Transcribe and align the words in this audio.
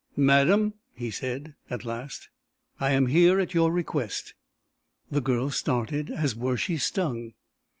"Madam," 0.15 0.73
he 0.95 1.11
said 1.11 1.53
at 1.69 1.85
last, 1.85 2.29
"I 2.79 2.89
am 2.93 3.05
here 3.05 3.39
at 3.39 3.53
your 3.53 3.71
request." 3.71 4.33
The 5.11 5.21
girl 5.21 5.51
started 5.51 6.09
as 6.09 6.35
were 6.35 6.57
she 6.57 6.77
stung. 6.77 7.35